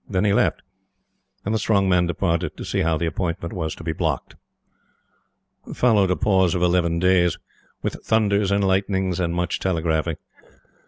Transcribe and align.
Then 0.09 0.25
he 0.25 0.33
left, 0.33 0.63
and 1.45 1.53
the 1.53 1.59
Strong 1.59 1.87
Man 1.87 2.07
departed 2.07 2.57
to 2.57 2.65
see 2.65 2.79
how 2.79 2.97
the 2.97 3.05
appointment 3.05 3.53
was 3.53 3.75
to 3.75 3.83
be 3.83 3.93
blocked.......... 3.93 4.33
Followed 5.75 6.09
a 6.09 6.15
pause 6.15 6.55
of 6.55 6.63
eleven 6.63 6.97
days; 6.97 7.37
with 7.83 8.03
thunders 8.03 8.49
and 8.49 8.65
lightnings 8.67 9.19
and 9.19 9.35
much 9.35 9.59
telegraphing. 9.59 10.15